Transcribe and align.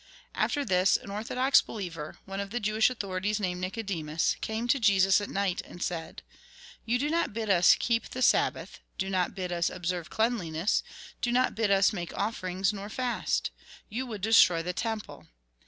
After 0.33 0.65
this, 0.65 0.97
an 0.97 1.11
orthodox 1.11 1.61
believer, 1.61 2.17
one 2.25 2.39
of 2.39 2.49
the 2.49 2.59
Jewish 2.59 2.89
authorities, 2.89 3.39
named 3.39 3.61
Nicodemus, 3.61 4.35
came 4.41 4.67
to 4.69 4.79
Jesus 4.79 5.21
at 5.21 5.29
night, 5.29 5.61
and 5.63 5.83
said:" 5.83 6.23
You 6.87 6.97
do 6.97 7.07
not 7.11 7.33
bid 7.33 7.51
us 7.51 7.75
keep 7.77 8.09
the 8.09 8.23
Sabbath, 8.23 8.79
do 8.97 9.11
not 9.11 9.35
bid 9.35 9.51
us 9.51 9.69
observe 9.69 10.09
cleanliness, 10.09 10.81
do 11.21 11.31
not 11.31 11.53
bid 11.53 11.69
us 11.69 11.93
make 11.93 12.17
offerings, 12.17 12.73
nor 12.73 12.89
fast; 12.89 13.51
you 13.89 14.07
would 14.07 14.21
destroy 14.21 14.63
the 14.63 14.73
temple. 14.73 15.27